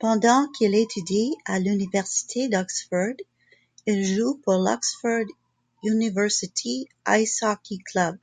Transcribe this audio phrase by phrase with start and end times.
[0.00, 3.14] Pendant qu'il étudie à l'université d'Oxford,
[3.86, 5.26] il joue pour l'Oxford
[5.84, 8.18] University Ice Hockey Club.